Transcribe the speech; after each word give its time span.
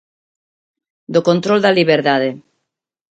Do 1.13 1.21
control 1.29 1.59
da 1.65 1.75
liberdade. 1.79 2.29